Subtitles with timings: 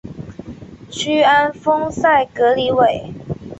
[0.89, 3.13] 屈安丰塞格里韦。